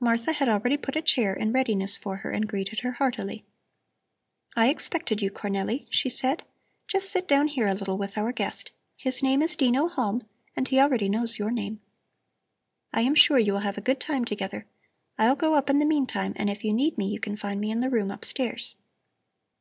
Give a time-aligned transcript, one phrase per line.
[0.00, 3.44] Martha had already put a chair in readiness for her and greeted her heartily.
[4.56, 6.42] "I expected you, Cornelli," she said.
[6.88, 8.72] "Just sit down here a little with our guest.
[8.96, 11.80] His name is Dino Halm and he already knows your name.
[12.92, 14.66] I am sure you will have a good time together.
[15.18, 17.70] I'll go up in the meantime and if you need me you can find me
[17.70, 18.76] in the room upstairs."